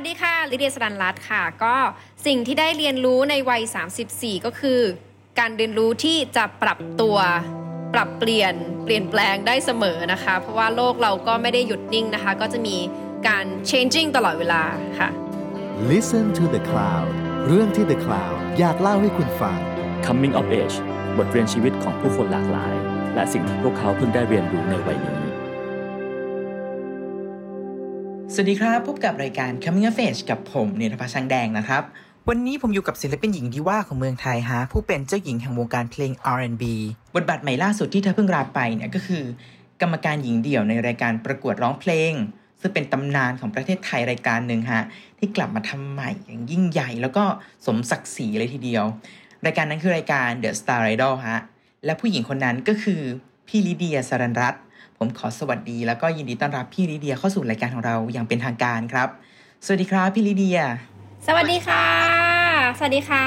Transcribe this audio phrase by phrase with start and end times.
[0.00, 1.74] วัสดีค่ะ ลิเดียสรันรัตน์ค่ะ ก็
[2.26, 3.62] สิ่งที่ได้เรียนรู้ในวัย
[4.04, 4.80] 34 ก็คือ
[5.38, 7.16] การเรียนรู้ที่จะปรับตัว
[7.94, 12.76] ปรับเปลี่ยน เปลี่ยนแปลงได้เสมอนะคะ เพราะว่าโลกเราก็ไม่ได้หยุดนิ่งนะคะ ก็จะมี
[13.28, 14.62] การ changing ตลอดเวลา
[14.98, 15.08] ค่ะ
[15.90, 17.08] Listen to the Cloud
[17.46, 19.58] เรื่องที่ The Cloud อยากเล่าให้คุณฟัง
[20.06, 20.76] Coming of Age
[21.16, 22.74] บทเรียนชีวิตของผู้คนหลากหลาย
[23.14, 25.27] และสิ่งที่พวกเขาเพิ่งได้เรียนรู้ในวัยนี้
[28.34, 31.82] สวัสดีครับพบกับรายการ Coming of Age กับผมเนธภาชังแดงนะครับ
[32.28, 36.64] วันนี้ผมอยู่กับศิลปินหญิงดีว่าของเมืองไทยฮะ ผู้เป็นเจ้าหญิงแห่งวงการเพลง R&B
[37.14, 39.24] บทบาทใหม่ล่าสุดที่เธอเพิ่งรับไปเนี่ยก็คือ
[39.80, 42.12] กรรมการหญิงเดี่ยวในรายการประกวดร้องเพลง
[42.60, 44.84] ซึ่งเป็นตำนานของประเทศไทยรายการหนึ่งฮะ
[45.18, 47.24] ที่กลับมาทำใหม่อย่างยิ่งใหญ่ แล้วก็
[47.66, 48.84] สมศักดิ์ศรีเลยทีเดียว
[49.46, 51.40] รายการนั้นคือรายการ The Star Idol ฮะ
[51.84, 53.00] และผู้หญิงคนนั้นก็คือ
[53.48, 54.62] พี่ลิเดียสรันรัตน์
[54.98, 59.08] ผมขอสวัสดีแล้วก็ยินดีต้อนรับพี่ลิเดียเข้าสู่รายการของเราอย่างเป็นทางการครับ
[59.64, 60.60] สวัสดีครับพี่ลิเดีย
[61.26, 61.84] สวัสดีค่ะ
[62.78, 63.26] สวัสดีค่ะ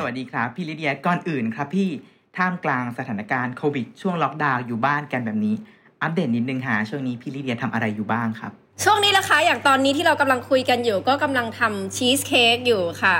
[0.00, 1.88] สวัสดีครับพี่ลิเดียก่อนอื่นครับพี่
[2.36, 5.54] ท่ามกลางสถานการณ์โควิดช่วงล็อกดาวน์อยู่บ้านกันแบบนี้
[6.02, 8.52] อัปเดตนิดนึงหาช่วงนี้พี่ลิเดียทำอะไรอยู่บ้างครับ
[8.84, 13.16] ช่วงนี้นะคะอย่างตอนนี้ที่เรากำลังคุยกันอยู่ ก็กำลังทำชีสเค้กอยู่ค่ะ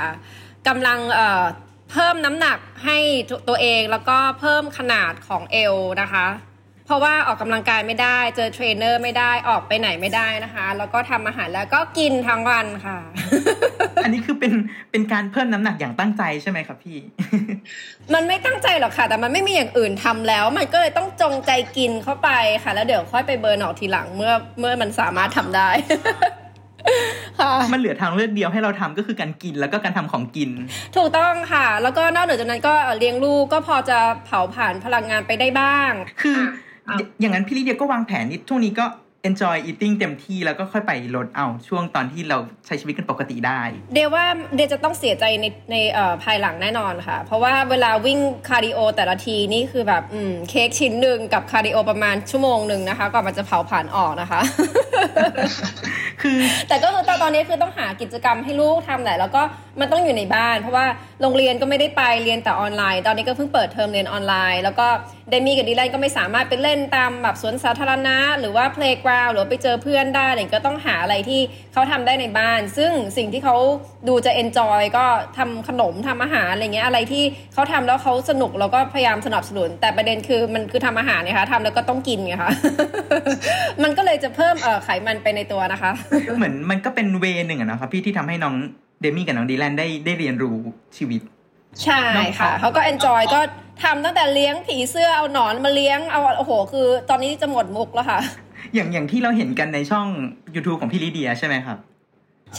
[0.67, 1.43] กำลังเอ่อ
[1.91, 2.97] เพิ่มน้ำหนักให้
[3.29, 6.50] ตัวตัวเองแล้วก็เพิ่มขนาดของเอวนะคะเพ
[6.91, 12.97] ราะว่าออกกำลังกายไม่ได้ เจอเทรนเนอร์ไม่ได้ออกไปไหนไม่ได้นะคะ แล้วก็ทำอาหารแล้วก็กินทั้งวันค่ะ
[14.03, 14.53] อันนี้คือเป็น
[14.91, 16.97] เป็นการเพิ่มน้ำหนักอย่างตั้งใจใช่ไหมครับพี่
[18.13, 22.29] มันไม่ตั้งใจหรอกค่ะ แต่มันไม่มีอย่างอื่นทำแล้ว มันก็เลยต้องจงใจกินเข้าไป
[22.63, 25.69] ค่ะ แล้วเดี๋ยวค่อยไป burn ออกทีหลังเมื่อเมื่อมันสามารถทำได้
[27.39, 30.49] ค่ะมันเหลือทางเลือกเดียวให้เราทำก็คือการกินแล้วก็การทำของกิน
[30.95, 36.51] ถูกต้องค่ะ แล้วก็นอกเหนือจากนั้นก็เอ่อเลี้ยงลูกก็พอจะเผาผลาญพลังงานไปได้บ้าง คืออะ
[37.19, 38.85] อย่างนั้นพี่ลิเดียก็วางแผนนิดช่วงนี้ก็
[39.29, 43.61] enjoy eating เต็มที่แล้วก็ค่อยไปลดเอาช่วงตอนที่เราใช้ชีวิตกันปกติได้
[43.93, 54.41] เดียว่าเดียจะต้องเสียใจในในเอ่อภายหลังแน่นอนค่ะ เพราะว่าเวลาวิ่ง cardio แต่ละทีนี่คือแบบอืมเค้กชิ้นหนึ่งกับ cardio ประมาณชั่วโมงหนึ่งนะคะก่อนมันจะเผาผลาญออกนะคะ
[56.21, 56.37] คือ
[56.67, 59.41] แต่ก็คือตอนตอนนี้คือต้องหากิจกรรมให้ลูกทำแหละแล้วก็
[59.79, 60.85] มันต้องอยู่ในบ้าน เพราะว่า
[61.21, 64.87] โรงเรียนก็ไม่ได้ไปเรียนแต่ออนไลน์ ตอนนี้ก็เพิ่งเปิดเทอมเรียนออนไลน์ แล้วก็
[65.29, 71.41] เดมี่กับดีแลนก็ไม่สามารถไปเล่นตามแบบสวนสาธารณะหรือว่า playground หรือว่าไปเจอเพื่อนได้อะไรก็ต้องหาอะไรที่
[71.73, 73.55] เขาทำได้ในบ้าน ซึ่งสิ่งที่เขา
[74.07, 75.05] ดูจะ enjoy ก็
[75.37, 77.23] ทำขนมทำอาหารอะไรเงี้ยอะไรที่
[77.53, 82.51] เขาทำแล้วเขาสนุกเราก็พยายามสนับสนุน แต่ประเด็นคือมันคือทำอาหารนะคะทำแล้วก็ต้องกินไงคะ
[83.83, 85.91] มันก็เลยจะเพิ่มเอ่อไขมันไปในตัวนะคะ
[86.37, 88.55] เหมือนมันก็เป็นเวย์หนึ่งอะนะครับพี่ที่ทำให้น้อง
[89.01, 90.57] เดมี่กับน้องดีแลนได้ได้เรียนรู้
[90.97, 91.21] ชีวิต
[91.83, 92.01] ใช่
[92.39, 93.39] ค่ะ เขาก็ enjoy ก็
[93.83, 98.19] ทำตั้งแต่เลี้ยงผีเสื้อเอาหนอนมาเลี้ยงเอาโอ้โห คือตอนนี้จะหมดมุกแล้วค่ะ
[98.73, 100.07] อย่างอย่างที่เราเห็นกันในช่อง
[100.55, 101.77] YouTube ของพี่ลิเดียใช่ไหมครับ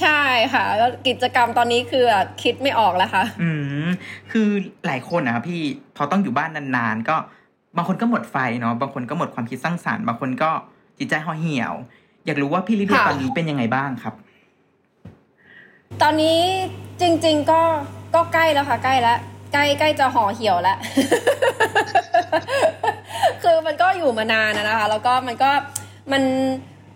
[0.00, 2.04] ใช่ค่ะ แล้วกิจกรรมตอนนี้คือ
[2.42, 3.50] คิดไม่ออกแล้วค่ะ อื
[3.86, 3.88] ม
[4.32, 4.48] คือ
[4.86, 5.60] หลายคนนะครับพี่
[5.96, 7.16] พอต้องอยู่บ้านนานๆ ก็
[7.76, 10.50] บางคนก็หมดไฟเนาะบางคนก็หมดความคิดสร้างสรรค์บางคนก็
[10.98, 11.72] จิตใจห่อเหี่ยว
[12.26, 14.14] อยากรู้ว่าพี่ลิเดียค่ะตอนนี้เป็นยังไงบ้างครับ
[16.02, 16.38] ตอนนี้
[17.00, 17.62] จริง ๆ ก็
[18.14, 19.18] ก็ใกล้แล้วค่ะ ใกล้แล้ว
[19.52, 20.78] ใกล้ใกล้จะห่อเหี่ยวแล้ว
[23.42, 25.50] คือมันก็อยู่มานานนะนะคะ แล้วก็มันก็
[26.12, 26.22] มัน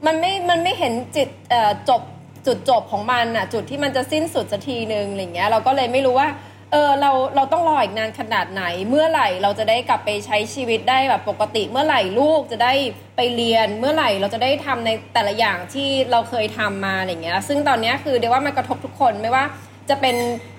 [0.07, 2.03] มันไม่มันไม่เห็นจิตเอ่อจบ
[2.47, 6.29] จุดจบของมันอะจุดที่มันจะสิ้นสุดสักทีหนึ่งอะไรเงี้ยเราก็เลยไม่รู้ว่า
[6.73, 12.73] เออเราเราต้องรออีกนานขนาดไหน เมื่อไหร่เราจะได้กลับไปใช้ชีวิตได้แบบปกติ เมื่อไหร่ลูกจะได้
[13.17, 19.45] ไปเรียน เมื่อไหร่เราจะได้ทำในแต่ละอย่างที่เราเคยทำมาอะไรเงี้ย ซึ่งตอนนี้คือเดี๋ยวว่ามันกระทบทุกคนไม่ว่า
[19.91, 20.17] จะเป็น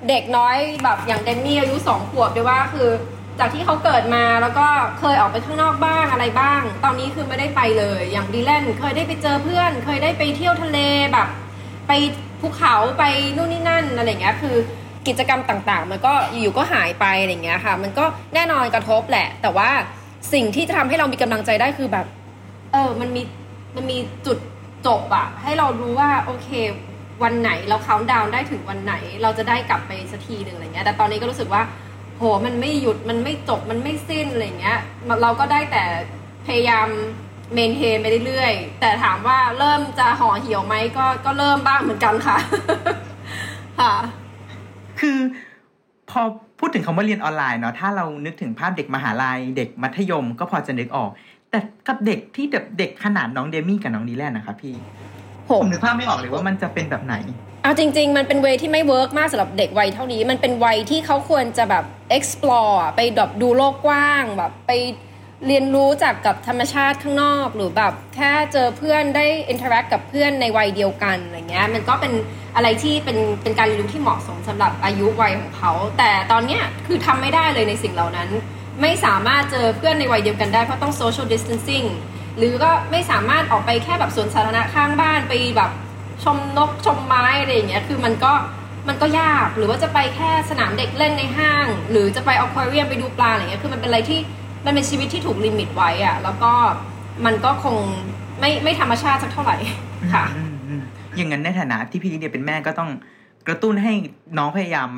[0.09, 2.90] เด็กน้อยแบบอย่างเดนนี่อายุสองขวบเดี๋ยวว่าคือ
[3.40, 4.68] จากที่เขาเกิดมาแล้วก็
[5.00, 10.80] เคยออกไปข้างนอกบ้างอะไรบ้าง ตอนนี้คือไม่ได้ไปเลย อย่างดีแลนเคยได้ไปเจอเพื่อน เคยได้ไปเที่ยวทะเล
[11.14, 11.28] แบบ
[11.88, 11.92] ไป
[12.42, 13.03] ภูเขาไป
[13.36, 14.56] นู่นนี่นั่นอะไรเงี้ยคือ
[15.08, 18.06] กิจกรรมต่างๆ มันก็อยู่ๆก็หายไปอะไรเงี้ยค่ะ มันก็
[18.36, 19.69] แน่นอนกระทบแหละ แต่ว่า
[20.34, 22.06] สิ่งที่จะทำให้เรามีกำลังใจได้คือแบบ
[22.72, 23.22] เออมันมี
[23.75, 24.38] มันมีจุด
[24.88, 26.50] จบอะให้เรารู้ว่าโอเค
[27.24, 31.62] วันไหนเราเขาดาวน์ได้ถึงวันไหน เราจะได้กลับไปสักทีหนึ่งอะไรเงี้ยแต่ตอนนี้ก็รู้สึกว่า
[32.18, 34.80] โหมันไม่หยุดมันไม่จบมันไม่สิ้นอะไรเงี้ย
[35.22, 35.84] เราก็ได้แต่
[36.48, 36.88] พยายาม
[37.54, 42.38] maintain ไปเรื่อยๆ แต่ถามว่าเริ่มจะห่อเหี่ยวไหมก็ก็เริ่มบ้างเหมือนกันค่ะ
[43.80, 43.94] ค่ะ
[45.00, 45.18] คือ
[46.10, 46.22] พอ
[46.60, 51.10] พูดถึงคำว่าเรียนออนไลน์เนาะถ้าเรานึกถึงภาพเด็กมหาลัย เด็กมัธยมก็พอจะนึกออก
[51.52, 54.75] แต่กับเด็กที่แบบเด็กขนาดน้องเดมี่กับน้องดีแลนนะครับพี่
[55.46, 57.16] โหผมนึกภาพไม่ออกเลยว่ามันจะเป็นแบบไหน
[57.62, 61.83] เอาจริง ๆ มันเป็น way ที่ไม่ work มากสำหรับเด็กวัยเท่านี้ มันเป็นวัยที่เขาควรจะแบบ
[62.18, 64.71] explore ไปแบบดูโลกกว้างแบบไป
[65.48, 72.13] เรียนรู้จากกับธรรมชาติข้างนอก หรือแบบแค่เจอเพื่อนได้ interact กับเพื่อนในวัยเดียวกันอะไรเงี้ยมันก็เป็น
[72.56, 78.30] อะไรที่เป็นเป็นการเรียนรู้ที่เหมาะสมสำหรับอายุวัยของเขา แต่ตอนเนี้ยคือทำไม่ได้เลยในสิ่งเหล่านั้น
[78.81, 81.88] ไม่สามารถเจอเพื่อนในวัยเดียวกันได้เพราะต้อง social distancing
[82.38, 85.71] หรือก็ไม่สามารถออกไปแค่แบบสวนสาธารณะข้างบ้านไปแบบ
[86.24, 88.34] ชมนกชมไม้อะไรอย่างเงี้ยคือมันก็
[88.88, 94.19] มันก็ยากหรือว่าจะไปแค่สนามเด็กเล่นในห้าง หรือจะไปอควาเรียมไปดูปลาอะไรเงี้ยคือมันเป็นอะไรที่
[94.66, 96.52] มันเป็นชีวิตที่ถูกลิมิตไว้อะแล้วก็
[97.25, 97.75] มันก็คง
[98.40, 99.58] ไม่ไม่ธรรมชาติสักเท่าไหร่
[100.14, 100.25] ค่ะ
[101.16, 102.90] อย่างนั้นในฐานะที่พี่ลิเดียเป็นแม่ก็ต้อง
[103.48, 103.94] กระตุ้นให้
[104.38, 104.90] น้องพยายาม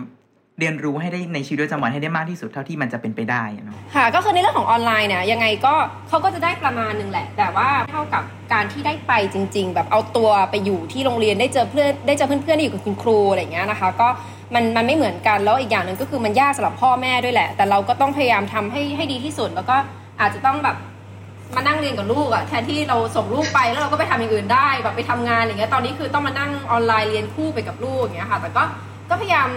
[0.60, 5.74] เรียนรู้ให้ได้ในชีวิตประจำวันให้ได้มากที่สุดเท่าที่มันจะเป็นไปได้เนาะค่ะ ก็คือในเรื่องของออนไลน์เนี่ยยังไงก็
[6.08, 8.24] เขาก็จะได้ประมาณหนึ่งแหละ แต่ว่าเท่ากับ
[8.54, 14.08] การที่ได้ไปจริง ๆ แบบเอาตัวไปอยู่ที่โรงเรียนได้เจอเพื่อนได้เจอเพื่อนๆที่อยู่กับคุณครูอะไรอย่างเงี้ยนะคะ ก็
[14.54, 19.76] มันมันไม่เหมือนกันแล้วอีกอย่างหนึ่งก็คือมันยากสำหรับพ่อแม่ด้วยแหละ แต่เราก็ต้องพยายามทำให้ให้ดีที่สุด แล้วก็
[20.22, 20.78] อาจจะต้องแบบ
[21.56, 28.64] มานั่งเรียนกับลูกอะแทนที่เราส่งลูกไปแล้วเราก็ไปทำอย่างอื่นได้แบบไปทำงานอย่างเงี้ยตอนนี้คือต้องมานั่งออนไลน์เรียนคู่ไปกับลูกอย่างเงี้ยค่ะ แต่ก็
[29.10, 29.50] ก็พยายาม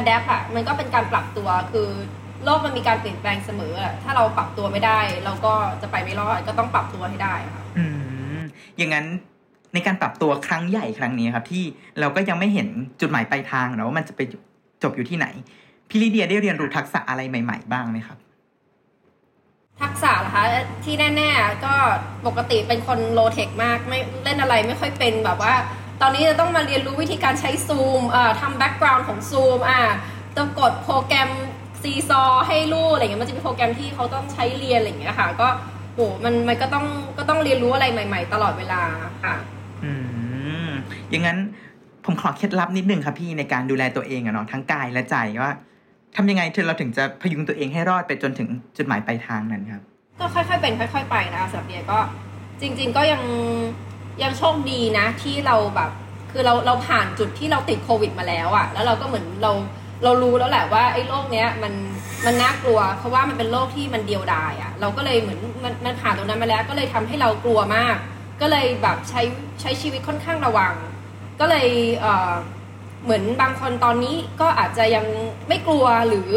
[0.00, 1.88] adapt อะมันก็เป็นการปรับตัวคือ
[2.44, 7.84] โลกมันมีการเปลี่ยนแปลงเสมออะถ้าเราปรับตัวไม่ได้ เราก็จะไปไม่รอดก็ต้องปรับตัวให้ได้อะค่ะอื
[8.36, 8.38] ม
[8.76, 9.06] อย่างนั้น
[9.74, 11.64] ในการปรับตัวครั้งใหญ่ครั้งนี้ครับ ที่
[12.00, 12.68] เราก็ยังไม่เห็น
[13.00, 14.20] จุดหมายปลายทางนะว่ามันจะไป
[14.82, 15.26] จบอยู่ที่ไหน
[15.88, 18.18] พี่ลิเดียได้เรียนรู้ทักษะอะไรใหม่ ๆ บ้างไหมครับ
[19.82, 20.44] ทักษะเหรอคะ
[20.84, 21.74] ที่แน่ ๆ ก็
[22.26, 25.54] ปกติเป็นคนโลเทคมากไม่เล่นอะไรไม่ค่อยเป็นแบบว่า
[26.02, 29.80] ตอนนี้จะต้องมาเรียนรู้วิธีการใช้ซูมอ่าทำแบ็กกราวน์ของซูมอ่า
[30.36, 31.30] ต้องกดโปรแกรม
[31.82, 35.48] ซีซอให้ลูกอะไรเงี้ยมันจะมีโปรแกรมที่เขาต้องใช้เรียนอะไรอย่างเงี้ยค่ะ ก็
[35.94, 36.86] โหมันมันก็ต้อง
[37.18, 38.80] ก็ต้องเรียนรู้อะไรใหม่ ๆ ตลอดเวลา
[39.24, 39.34] ค่ะ
[39.84, 39.92] อื
[40.66, 40.70] ม
[41.10, 41.38] อย่างนั้น
[42.04, 45.52] ผมขอเคล็ดลับนิดนึงครับพี่ในการดูแลตัวเองอะเนาะทั้งกายและใจว่า
[46.16, 49.82] ทำยังไงถึงเราถึงจะพยุงตัวเองให้รอดไปจนถึงจุดหมายปลายทางนั้นครับ
[50.18, 51.98] ก็ค่อยๆเป็นค่อย ๆ ไปนะคะสำหรับเดียก็
[52.60, 53.22] จริง ๆ ก็ยัง
[54.22, 55.90] ยังโชคดีนะที่เราแบบ
[56.32, 59.52] คือเราเราผ่านจุดที่เราติดโควิดมาแล้วอะแล้วเราก็เหมือนเรา
[60.04, 61.72] เรารู้แล้วแหละว่าไอ้โรคเนี้ยมัน
[62.26, 67.96] มันน่ากลัว เพราะว่ามันเป็นโรคที่มันเดียวดายอะเราก็เลยเหมือนมันมันผ่านตรงนั้นมาแล้ว ก็เลยทำให้เรากลัวมาก
[68.40, 69.22] ก็เลยแบบใช้
[69.60, 70.74] ใช้ชีวิตค่อนข้างระวัง
[71.40, 71.68] ก็เลย
[72.00, 72.32] เอ่อ
[73.04, 75.06] เหมือนบางคนตอนนี้ก็อาจจะยัง
[75.48, 76.28] ไม่กลัวหรือ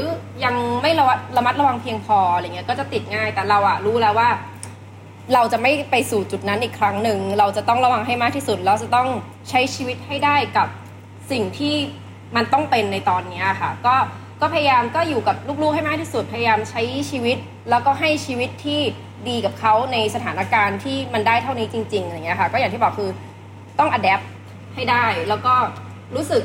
[0.45, 1.05] ยังไม่ระ
[1.37, 4.29] ระมัดระวังเพียงพออะไรเงี้ยก็จะติดง่ายแต่เราอะรู้แล้วว่า
[5.33, 9.07] เราจะไม่ไปสู่จุดนั้นอีกครั้งหนึ่ง เราจะต้องระวังให้มากที่สุด เราจะต้อง
[9.49, 10.67] ใช้ชีวิตให้ได้กับ
[11.31, 11.75] สิ่งที่
[12.35, 13.95] มันต้องเป็นในตอนนี้ค่ะ ก็
[14.41, 16.81] ก็พยายามก็อยู่กับลูกๆให้มากที่สุด พยายามใช้
[17.11, 17.37] ชีวิต
[17.69, 18.81] แล้วก็ให้ชีวิตที่
[19.29, 23.09] ดีกับเขาในสถานการณ์ที่มันได้เท่านี้จริงๆอะไรเงี้ยค่ะ ก็อย่างที่บอกคือ
[23.79, 24.25] ต้อง adapt
[24.75, 25.53] ให้ได้ แล้วก็
[26.15, 26.43] รู้สึก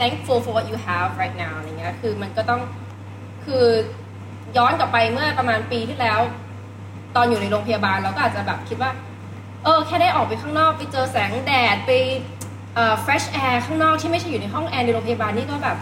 [0.00, 2.60] thankful for what you have right now อะไรเงี้ย คือมันก็ต้อง
[3.44, 3.64] คือ
[4.56, 6.20] ย้อนกลับไปเมื่อประมาณปีที่แล้ว
[7.16, 8.90] ตอนอยู่ในโรงพยาบาลเราก็อาจจะแบบคิดว่า
[9.64, 11.90] เออ แค่ได้ออกไปข้างนอกไปเจอแสงแดดไป
[12.74, 15.76] เอ่อ fresh air ข้างนอกที่ไม่ใช่อยู่ในห้องแอร์ในโรงพยาบาลนี่ก็แบบ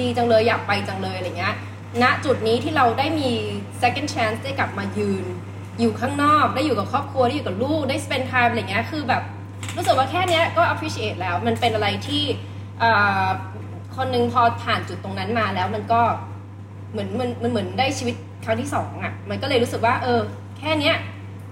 [0.00, 1.54] ดีจังเลยอยากไปจังเลยอะไรเงี้ย
[2.02, 3.30] ณจุดนี้ที่เราได้มี
[3.82, 5.24] second chance ได้กลับมายืน
[5.80, 9.22] อยู่ข้างนอกได้อยู่กับครอบครัวได้อยู่กับลูกได้ spend time อะไรเงี้ยคือแบบ
[9.76, 12.22] รู้สึกว่าแค่นี้ก็ appreciate แล้ว มันเป็นอะไรที่
[12.82, 12.90] อ่
[13.24, 13.26] อ
[13.96, 16.00] คนหนึ่งพอผ่านจุดตรงนั้นมาแล้วมันก็
[16.92, 20.20] เหมือนมันมันเหมือนได้ชีวิตครั้งที่สองอะ มันก็เลยรู้สึกว่า เออ
[20.66, 20.96] ค่เนี้ย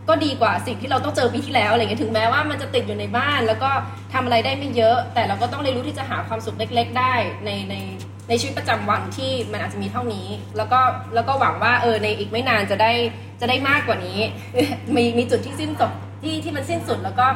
[0.08, 3.70] ก็ดีกว่าสิ่งที่เราต้องเจอปีที่แล้วอะไรเงี้ยถึงแม้ว่ามันจะติดอยู่ในบ้าน แล้วก็
[4.12, 7.14] ทำอะไรได้ไม่เยอะ แต่เราก็ต้องเรียนรู้ที่จะหาความสุขเล็ก ๆ ได้
[7.44, 7.74] ในใน
[8.28, 10.26] ในชีวิตประจำวันที่มันอาจจะมีเท่านี้
[10.56, 10.80] แล้วก็
[11.14, 12.92] แล้วก็หวังว่าเออในอีกไม่นานจะได้
[13.40, 14.18] จะได้มากกว่านี้
[14.96, 15.92] มีมีจุดที่สิ้นสุด
[16.22, 17.26] ที่ที่มันสิ้นสุดแล้วก็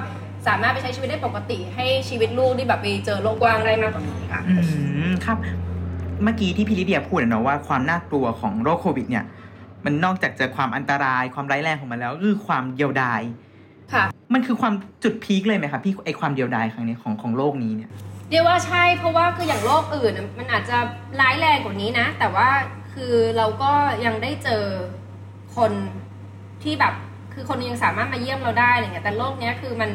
[0.47, 4.55] สามารถไปใช้ชีวิตได้ปกติ ให้ชีวิตลูกที่แบบไปเจอโลกกว้างได้มากกว่านี้ค่ะอื
[5.11, 5.39] มครับ
[6.25, 9.25] เมื่อกี้ที่พี่ลิเดียพูดเนาะว่าความน่ากลัวของโรคโควิดเนี่ย
[9.87, 13.23] มันนอกจากจะความอันตรายความร้ายแรงของมันแล้วก็คือความเดียวดาย
[13.93, 14.75] ค่ะ มันคือความ
[15.05, 17.91] จุดพีคเลยไหมครับพี่ไอความเดียวดายครั้งนี้ของของโลกนี้เนี่ย
[18.31, 20.77] เรียกว่าใช่เพราะว่าคืออย่างโรคอื่นน่ะมันอาจจะ
[21.21, 22.49] ร้ายแรงกว่านี้นะ แต่ว่า
[22.95, 23.73] คือเราก็
[24.05, 24.63] ยังได้เจอ
[25.57, 25.73] คน
[26.63, 26.95] ที่แบบ
[27.35, 29.91] คือคนยังสามารถมาเยี่ยมเราได้อะไรเงี้ยแต่โรคเนี้ยคือมัน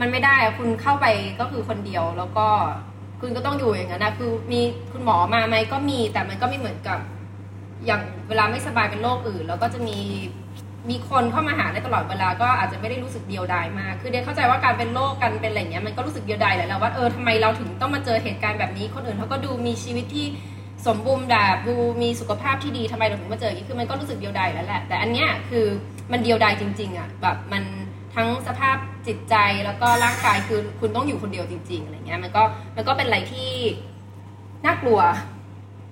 [0.00, 1.06] มันไม่ได้อะคุณเข้าไป
[1.40, 2.46] ก็คือคนเดียวแล้วก็
[3.20, 4.60] คุณก็ต้องอยู่อย่างนั้นนะคือมี
[4.92, 6.98] คุณหมอมาไหมก็มีแต่มันก็ไม่เหมือนกับ
[7.86, 9.98] อย่างเวลาไม่สบายเป็นโรคอื่น แล้วก็จะมี
[10.90, 20.26] มีคนเข้ามาหาได้ตลอดเวลาก็อาจจะไม่ได้รู้สึกเดียวดายมากคือเดียเข้าใจว่าการเป็นโรคกันเป็นอะไรเงี้ยมันก็รู้สึกเดียวดายแหละแล้วว่าเออทำไมเราถึงต้องมาเจอเหตุการณ์แบบนี้ คนอื่นเขาก็ดูมีชีวิตที่
[20.86, 25.66] สมบูรณ์แบบดูมีสุขภาพที่ดีทำไมเราถึงมาเจออย่างนี้คือมันก็รู้สึกเดียวดายแล้วแหละแต่อันเนี้ยคือ
[26.12, 27.64] มันเดียวดายจริง ๆอะแบบมัน
[28.14, 29.34] ทั้งสภาพจิตใจ
[29.64, 32.42] แล้วก็ร่างกายคือคุณต้องอยู่คนเดียวจริง ๆอะไรเงี้ยมันก็
[32.76, 33.50] มันก็เป็นอะไรที่
[34.66, 35.00] น่ากลัว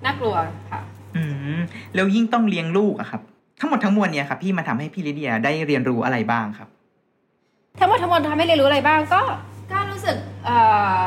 [0.05, 0.35] น่ากลัว
[0.71, 0.81] ค่ะ
[1.17, 1.23] อื
[1.57, 1.59] ม
[1.95, 3.23] แล้วยิ่งต้องเลี้ยงลูกอะครับ
[3.61, 6.69] ทั้งหมดทั้งมวลเนี่ยครับพี่มาทำให้พี่ลิเดียได้เรียนรู้อะไรบ้างครับ
[7.81, 9.21] ทั้งหมดทั้งมวลทำให้เรียนรู้อะไรบ้างก็
[9.73, 10.57] ก็รู้สึกเอ่
[10.99, 11.01] อ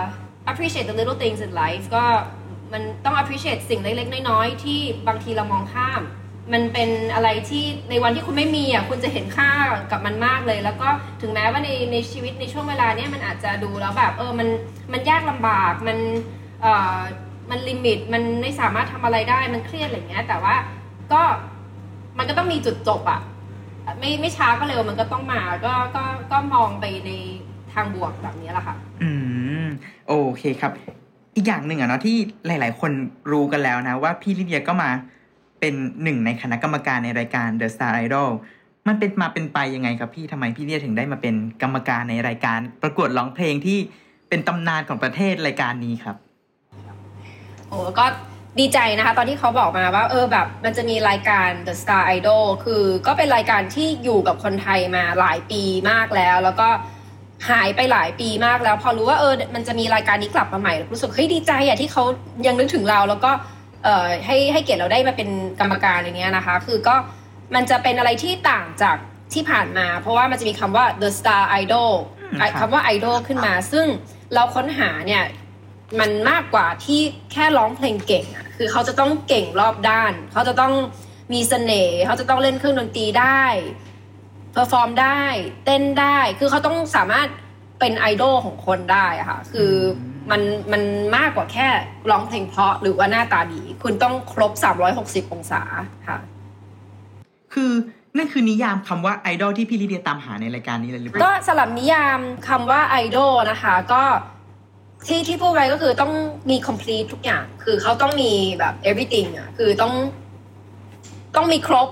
[0.51, 2.05] appreciate the little things in life ก็
[2.74, 6.01] มันต้อง appreciate สิ่งเล็กๆ น้อยๆ ที่บางทีเรามองข้าม
[6.53, 9.51] มันเป็นอะไรที่ในวันที่คุณไม่มีอะคุณจะเห็นค่า
[9.91, 10.88] กับมันมากเลย แล้วก็
[11.22, 14.48] ถึงแม้ว่าในในชีวิตในช่วงเวลาเนี้ยมันอาจจะดูแล้วแบบเออมัน
[14.91, 15.98] มันยากลำบากมัน
[16.62, 16.98] เอ่อ
[17.51, 20.55] มันลิมิตมันไม่สามารถทำอะไรได้มันเครียดอะไรเงี้ย แต่ว่า
[21.13, 21.22] ก็
[22.17, 23.22] มันก็ต้องมีจุดจบอะ
[24.00, 27.12] ไม่ไม่ช้าก็เร็วมันก็ต้องมาก็ก็ก็มองไปใน
[27.74, 29.12] ทางบวกแบบนี้แหละค่ะ อื
[29.63, 29.65] ม
[30.08, 30.72] โอเคครับ
[31.36, 32.17] อีกอย่างหนึ่งอะเนาะที่
[32.48, 32.91] หลาย ๆ คน
[33.31, 34.89] รู้กันแล้วนะว่าพี่ลิเดียก็มา
[35.60, 38.29] เป็นหนึ่งในคณะกรรมการในรายการ The Star Idol
[38.88, 43.79] มันเป็นมาเป็นไปยังไงครับพี่ทำไมพี่ลิเดียถึงได้มาเป็นกรรมการในรายการ ประกวดร้องเพลงที่
[44.29, 46.17] เป็นตำนานของประเทศรายการนี้ครับ
[47.72, 48.06] โอ้ก็
[48.60, 56.70] ดีใจนะคะตอนที่เขาบอกมาว่า เออแบบมันจะมีรายการ The Star Idol คือก็เป็นรายการที่อยู่กับคนไทยมาหลายปีมากแล้ว แล้วก็
[57.50, 62.04] หายไปหลายปีมากแล้ว พอรู้ว่าเออมันจะมีรายการนี้กลับมาใหม่รู้สึกเฮ้ยดีใจอะที่เขา
[62.48, 63.32] ยังนึกถึงเรา แล้วก็
[63.84, 66.96] เอ่อให้ให้เกียรติเราได้มาเป็นกรรมการอย่างเงี้ยนะคะ คือก็
[67.56, 68.98] มันจะเป็นอะไรที่ต่างจาก
[69.34, 73.86] ที่ผ่านมา เพราะว่ามันจะมีคำว่า The Star Idol อืมครับคำว่า idol ขึ้นมา ซึ่ง
[74.34, 75.24] เราค้นหาเนี่ย
[76.00, 80.74] มันมากกว่าที่แค่ร้องเพลงเก่งอะคือเขาจะต้องเก่งรอบด้าน เขาจะต้อง
[81.33, 83.43] มีเสน่ห์เขาจะต้องเล่นเครื่องดนตรีได้
[84.53, 85.21] perform ได้
[85.65, 87.27] เต้นได้คือเขาต้องสามารถ
[87.79, 89.74] เป็นไอดอลของคนได้อะค่ะ คือ
[90.31, 90.81] มันมัน
[91.17, 91.67] มากกว่าแค่
[92.10, 94.51] ร้องเพลงเพราะหรือว่าหน้าตาดี คุณต้องครบ
[94.93, 95.62] 360 องศา
[96.07, 96.17] ค่ะ
[97.53, 97.71] คือ
[98.17, 104.03] นั่นคือนิยามคำว่าไอดอลที่พี่ลิเดียตามหาในรายการนี้เลยหรือเปก็ล่าสำหรับนิยามคำว่าไอดอลนะคะ ก็
[105.08, 106.12] ที่ที่พูดไว้ก็คือต้อง
[106.50, 109.93] มี complete ทุกอย่าง คือเขาต้องมีแบบ everything อะ คือต้อง
[111.36, 111.89] ต้องมีครบ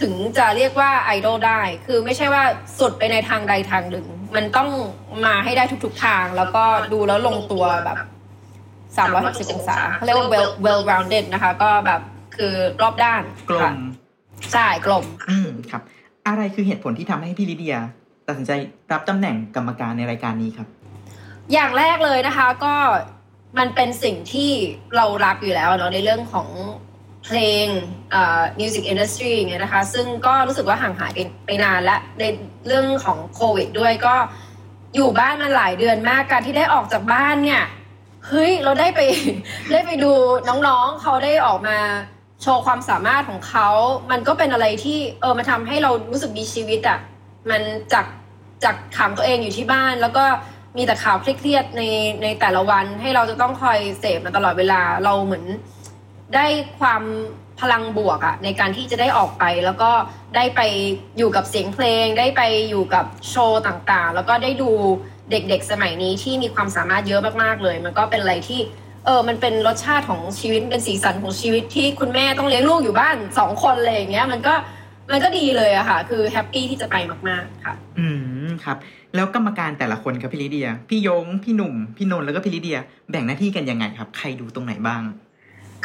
[0.00, 2.42] ถึงจะเรียกว่าไอดอลได้ คือไม่ใช่ว่า
[2.78, 4.68] สุดไปในทางใดทางหนึ่ง มันต้อง
[5.24, 7.98] มาให้ได้ทุกๆทาง แล้วก็ดูแล้วลงตัวแบบ
[8.96, 12.00] 360องศาเขาเรียกว่า well well rounded นะคะ ก็แบบ
[12.36, 13.76] คือรอบด้านกลค่ะม
[14.52, 15.82] ใช่กลมอืมครับ
[16.28, 17.76] อะไรคือเหตุผลที่ทำให้พี่ลิเดีย
[18.26, 18.52] ตัดสินใจ
[18.92, 20.68] รับตำแหน่งกรรมการในรายการนี้ครับ
[21.52, 22.74] อย่างแรกเลยนะคะก็
[23.58, 24.52] มันเป็นสิ่งที่
[24.96, 26.48] เรารักอยู่แล้วเนาะในเรื่องของ
[27.24, 27.66] เพลง
[28.10, 32.24] เอ่อ music industry อย่างเงี้ยนะคะ ซึ่งก็รู้สึกว่าห่างหายไปไปนานและใน
[32.66, 34.14] เรื่องของโควิดด้วยก็
[34.94, 37.62] อยู่บ้านมาหลายเดือนมากการที่ได้ออกจากบ้านเนี่ย
[38.28, 39.00] เฮ้ยเราได้ไป
[39.72, 40.12] ได้ไปดู
[40.48, 41.78] น้องๆเขาได้ออกมา
[42.42, 43.68] โชว์ความสามารถของเขา
[44.10, 46.98] มันก็เป็นอะไรที่เออมาทำให้เรารู้สึกมีชีวิตอะ่ะ
[47.50, 47.62] มัน
[47.92, 48.06] จาก
[48.64, 50.24] จากขังตัวเองอยู่ที่บ้านแล้วก็
[50.76, 51.82] มีแต่ข่าวเครียดๆใน
[52.22, 55.44] ในแต่ละวันให้เราจะต้องคอยเสพมันตลอดเวลาเราเหมือน
[56.34, 56.46] ได้
[56.80, 57.02] ความ
[57.60, 59.90] พลังบวกอะในการที่จะได้ออกไปแล้วก็
[60.36, 60.60] ได้ไป
[61.18, 64.70] อยู่กับเสียงเพลง ได้ไปอยู่กับโชว์ต่างๆ แล้วก็ได้ดู
[65.30, 68.60] เด็กๆ สมัยนี้ที่มีความสามารถเยอะมากๆเลย มันก็เป็นอะไรที่
[69.04, 74.54] เออมันเป็นรสชาติของชีวิตเป็นสีสันของชีวิตที่คุณแม่ต้องเลี้ยงลูกอยู่บ้านสองคนเลยอย่างเงี้ยมันก็
[75.12, 76.96] มันก็ดีเลยอะค่ะ คือแฮปปี้ที่จะไป
[77.28, 78.06] มากๆค่ะ อื
[78.44, 78.76] มครับ
[79.16, 82.78] แล้วกรรมการแต่ละคนครับพี่ลิเดีย พี่ยง พี่หนุ่ม พี่นนท์แล้วก็พี่ลิเดีย
[83.10, 85.02] แบ่งหน้าที่กันยังไงครับ ใครดูตรงไหนบ้าง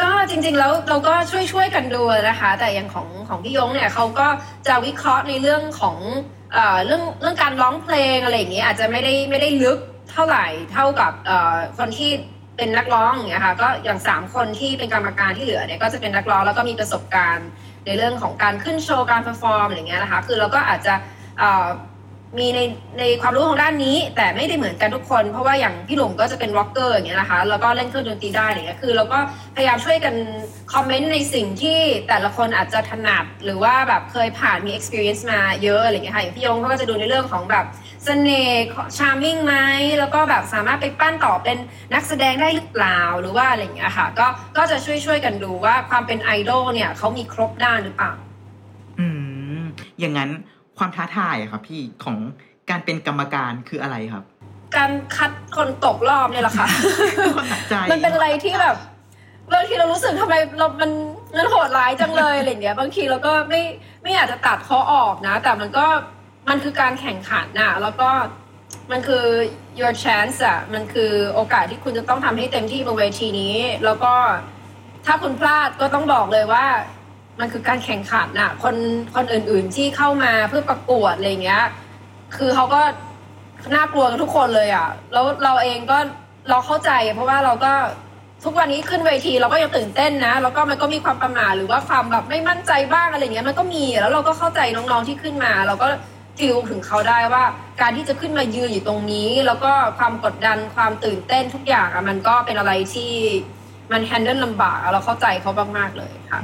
[0.01, 4.27] ก็จริงๆแล้วเราก็ช่วยช่วยๆกันดูนะคะ แต่อย่างของของพี่ยงเนี่ยเขาก็
[4.67, 5.97] จะวิเคราะห์ในเรื่องของ
[6.53, 9.79] เอ่อเรื่องเรื่องการร้องเพลงอะไรอย่างเงี้ยอาจจะไม่ได้ไม่ได้ลึก
[10.11, 12.11] เท่าไหร่เท่ากับเอ่อคนที่
[12.57, 17.47] เป็นนักร้องอย่างเงี้ยค่ะก็อย่างสามคนที่เป็นกรรมการที่เหลือเนี่ยก็จะเป็นนักร้องแล้วก็มีประสบการณ์
[17.85, 20.93] ในเรื่องของการขึ้นโชว์การเ e อร์ฟอร์มอะไรเงี้ยนะคะคือเราก็อาจจะ
[22.37, 22.59] มีใน
[22.99, 29.19] ในความรู้ของด้านนี้ แต่ไม่ได้เหมือนกันทุกคน เพราะว่าอย่างพี่หนุ่มก็จะเป็นร็อกเกอร์อย่างเงี้ยนะคะแล้วก็เล่นเครื่องดนตรีได้อะไรเงี้ยคือเราก็
[29.55, 30.15] พยายามช่วยกัน
[30.73, 37.65] comment ในสิ่งที่แต่ละคนอาจจะถนัดหรือว่าแบบเคยผ่านมี experience มาเยอะอะไรเงี้ยค่ะอย่างพี่ยงเขาก็จะดูในเรื่องของแบบ
[38.05, 38.65] เสน่ห์
[38.97, 39.55] charming ไหม
[39.99, 41.57] แล้วก็แบบสามารถไปปั้นต่อเป็น
[41.93, 48.11] นักแสดงได้หรือเปล่าหรือว่าอะไรอย่างเงี้ยค่ะ ก็ก็จะช่วยช่วยกันดูว่าความเป็นไอดอลเนี่ยเขามีครบด้านหรือเปล่า
[48.99, 49.07] อื
[49.59, 49.61] ม
[49.99, 50.31] อย่างนั้น
[50.81, 52.17] ความท้าทายอะครับพี่ของ
[52.69, 54.23] การเป็นกรรมการคืออะไรครับ
[54.77, 56.67] การคัดคนตกรอบเนี่ยแหละค่ะ
[57.35, 58.75] ความหนักใจมันเป็นอะไรที่แบบ
[59.53, 60.91] บางทีเรารู้สึกทำไมเรา มัน
[61.37, 63.61] มันโหดร้ายจังเลยอะไรอย่างเงี้ย บางทีเราก็ไม่
[64.03, 65.85] ไม่อยากจะตัดเขาออกนะ แต่มันก็
[66.49, 68.09] มันคือการแข่งขันน่ะแล้วก็
[68.91, 69.25] มันคือ
[69.79, 74.13] your chance อะมันคือโอกาสที่คุณจะต้องทำให้เต็มที่บนเวทีนี้ แล้วก็
[75.05, 76.65] ถ้าคุณพลาดก็ต้องบอกเลยว่า
[77.41, 78.75] มันคือการแข่งขันน่ะคน
[79.15, 81.63] คนอื่นๆที่เข้ามาเพื่อประกวดอะไรเงี้ย
[82.37, 82.81] คือเขาก็
[83.75, 85.97] น่ากลัวกันทุกคนเลยอะแล้วเราเองก็
[86.49, 87.73] เราเข้าใจ เพราะว่าเราก็
[88.43, 95.87] ทุกวันนี้ขึ้นเวทีเราก็ยังตื่นเต้นนะ แล้วก็มันก็มีความประหม่าหรือว่าความแบบไม่มั่นใจบ้างอะไรเงี้ยมันก็มีแล้วเราก็เข้าใจน้องๆที่ขึ้นมา เราก็
[96.37, 97.43] ฟิลถึงเขาได้ว่า
[97.81, 103.11] การที่จะขึ้นมายืนอยู่ตรงนี้ แล้วก็ความกดดันความตื่นเต้นทุกอย่างอะมันก็เป็นอะไรที่
[103.91, 106.41] มันแฮนเดิลลำบากเราเข้าใจเขามากๆเลยค่ะ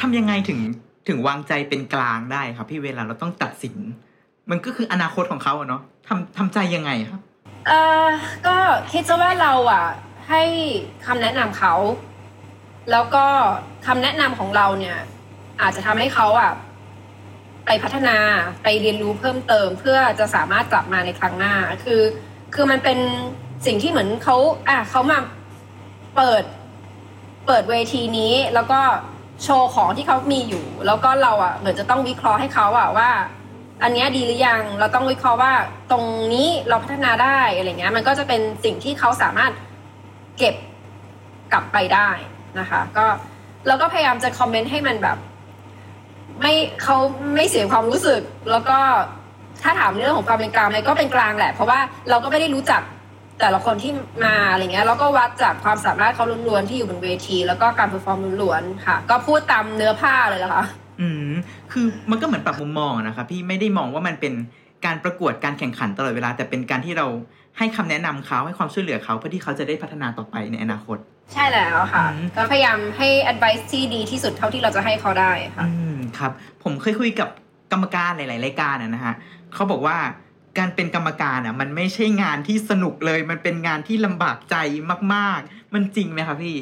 [0.00, 0.60] ทำยังไงถึง
[1.08, 3.76] ถึงวางใจเป็นกลางได้ครับ พี่เวลาเราต้องตัดสิน
[4.50, 7.20] มันก็คืออนาคตของเขาเนาะทำทำใจยังไงครับ
[7.68, 7.72] เอ
[8.04, 8.06] อ
[8.46, 8.56] ก็
[8.92, 9.84] คิดซะว่าเราอะ
[10.28, 10.42] ให้
[11.06, 11.74] คำแนะนำเขา
[12.90, 13.26] แล้วก็
[13.86, 14.98] คำแนะนำของเราเนี่ย
[15.60, 16.52] อาจจะทำให้เขาอะ
[17.66, 18.16] ไปพัฒนา
[18.62, 22.02] ไปเรียนรู้เพิ่มเติม เพื่อจะสามารถกลับมาในครั้งหน้า คือ
[22.54, 22.98] คือมันเป็น
[23.66, 24.36] สิ่งที่เหมือนเขา
[24.68, 25.18] อะเขามา
[26.16, 26.44] เปิด
[27.46, 28.80] เปิดเวทีนี้แล้วก็
[29.44, 33.10] โชว์ของที่เขามีอยู่ แล้วก็เราอะเหมือนจะต้องวิเคราะห์ให้เขาอะว่า
[33.82, 35.52] อันเนี้ยดีหรือยังเราต้องวิเคราะห์ว่า
[35.90, 36.04] ตรง
[36.34, 39.52] นี้เราพัฒนาได้อะไรเงี้ย มันก็จะเป็นสิ่งที่เขาสามารถ
[40.38, 40.54] เก็บ
[41.52, 42.08] กลับไปได้
[42.58, 43.06] นะคะ ก็
[43.66, 45.18] เราก็พยายามจะ comment ให้มันแบบ
[46.40, 46.96] ไม่เขา
[47.36, 48.78] ไม่เสียความรู้สึก แล้วก็
[49.62, 51.78] ถ้าถามเรื่องของความเป็นกลางมันก็เป็นกลางแหละ เพราะว่า
[52.10, 52.82] เราก็ไม่ได้รู้จัก
[53.40, 53.92] แต่ละคนที่
[54.24, 60.64] มาอะไรเงี้ยแล้วก็วัดจากความสามารถเขาล้วนๆที่อยู่บนเวที แล้วก็การเ e อร์ฟอร์มล้วนๆค่ะ ก็พูดตามเนื้อผ้าเลยละค่ะ
[61.00, 61.32] อืม
[61.72, 64.34] คือมันก็เหมือนปรับมุมมองอะนะครับพี่ไม่ได้มองว่ามันเป็น
[64.86, 67.06] การประกวดการแข่งขันตลอดเวลา แต่เป็นการที่เรา
[67.58, 70.98] ให้คำแนะนำเขาให้ความช่วยเหลือเขาเพื่อที่เขาจะได้พัฒนาต่อไปในอนาคต
[71.32, 77.28] ใช่แล้วค่ะอืมก็พยายามให้ advice ที่ดีที่สุดเท่าที่เราจะให้เขาได้ค่ะอืมครับ ผมเคยคุยกับ
[77.72, 79.14] กรรมการหลาย ๆ รายการอะนะฮะ
[79.54, 79.96] เขาบอกว่า
[80.58, 84.56] การเป็นกรรมการอะ มันไม่ใช่งานที่สนุกเลย มันเป็นงานที่ลำบากใจ
[85.14, 86.56] มากๆ มันจริงไหมครับพี่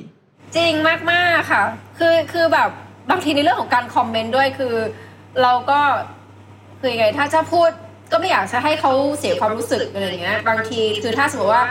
[0.57, 0.73] จริง
[1.12, 1.65] มากๆค่ะ
[1.99, 2.71] คือคือแบบ
[3.11, 4.75] บางทีในเรื่องของการคอมเมนต์ด้วยคือ
[5.43, 5.81] เราก็
[6.81, 7.69] คือยังไงถ้าจะพูด
[8.12, 11.65] ก็ไม่อยากจะให้เขาเสียความรู้สึกอะไรอย่างเงี้ย บางทีคือถ้าสมมติว่า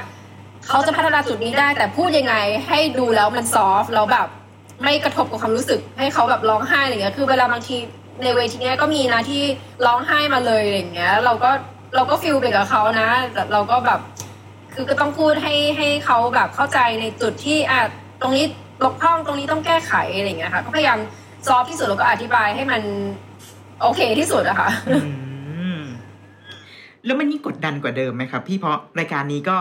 [0.68, 2.36] เขาจะพัฒนาจุดนี้ได้แต่พูดยังไง
[2.68, 4.28] ให้ดูแล้วมันซอฟต์แล้วแบบ
[4.84, 7.76] ไม่กระทบกับความรู้สึก ให้เขาแบบร้องไห้อะไรเงี้ยคือเวลาบางที
[8.24, 9.44] ในเวทีเนี้ยก็มีนะที่
[9.86, 11.52] ร้องไห้มาเลยอะไรอย่างเงี้ย เราก็
[11.96, 14.00] เราก็ฟิลไปกับเขานะแต่เราก็แบบ
[14.74, 17.80] คือก็ต้องพูดให้ให้เขาแบบเข้าใจในจุดที่อะ
[18.22, 18.46] ตรงนี้
[18.84, 21.00] บกพร่องตรงนี้ต้องแก้ไขอะไรอย่างเงี้ยค่ะ ก็พยายาม
[21.48, 22.82] ซอฟที่สุดแล้วก็อธิบายให้มัน
[23.82, 24.70] โอเคที่สุดอะค่ะ
[27.06, 29.58] แล้วมันยิ่งกดดันกว่าเดิมไหมครับพี่เพราะรายการนี้ก็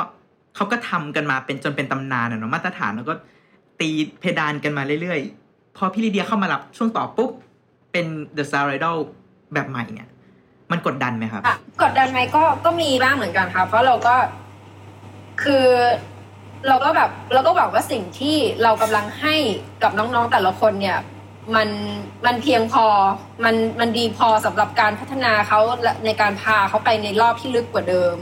[0.56, 3.14] เขาก็ทำกันมาเป็นจนเป็นตำนานอะเนาะมาตรฐานแล้วก็
[3.80, 7.30] ตีเพดานกันมาเรื่อยๆ พอพี่ลีเดียเข้ามารับช่วงต่อปุ๊บ
[7.92, 8.96] เป็น The Star Idol
[9.54, 10.08] แบบใหม่เนี่ย
[10.72, 11.42] มันกดดันไหมครับ
[11.82, 14.14] กดดันไหมก็ก็มีบ้างเหมือนกันค่ะเพราะเราก็
[15.42, 15.66] คือ
[16.68, 19.34] เราก็แบบเราก็หวังว่าสิ่งที่เรากำลังให้
[19.82, 20.98] กับน้องๆแต่ละคนเนี่ย
[21.56, 21.68] มัน
[22.26, 22.86] มันเพียงพอ
[23.44, 25.60] มันมันดีพอสำหรับการพัฒนาเขา
[26.04, 28.16] ในการพาเขาไปในรอบที่ลึกกว่าเดิม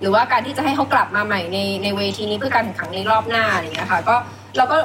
[0.00, 4.16] หรือว่าการที่จะให้เขากลับมาใหม่ในในเวทีนี้เพื่อการแข่งขันในรอบหน้าอะไรอย่างเงี้ยค่ะก็
[4.56, 4.76] เราก็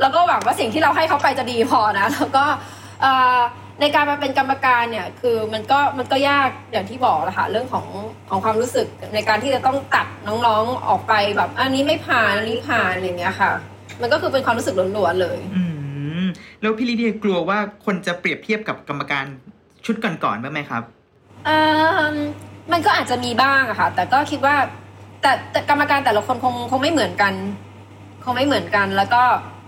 [0.00, 2.44] เราก็หวังว่าสิ่งที่เราให้เขาไปจะดีพอนะแล้วก็
[3.02, 3.38] เอ่อ
[3.80, 7.86] ในการมาเป็นกรรมการเนี่ยคือมันก็มันก็ยากอย่างที่บอกแหละค่ะเรื่องของ
[8.28, 13.52] ของความรู้สึกในการที่จะต้องตัดน้องๆออกไปแบบ อันนี้ไม่ผ่านอันนี้ผ่านอะไรอย่างเงี้ยค่ะ
[14.00, 15.62] มันก็คือเป็นความรู้สึกล้วนๆเลยอื
[16.22, 16.24] ม
[16.60, 19.24] แล้วพี่ลีเดียกลัวว่าคนจะเปรียบเทียบกับกรรมการ
[19.84, 20.82] ชุดก่อนๆบ้างไหมครับ
[21.44, 21.60] เอิ่
[22.12, 22.14] ม
[22.72, 24.56] มันก็อาจจะมีบ้างอะค่ะ แต่ก็คิดว่า
[25.22, 27.34] แต่แต่กรรมการแต่ละคนคงคงไม่เหมือนกัน
[28.24, 29.59] คงไม่เหมือนกันแล้วก็เอ่อ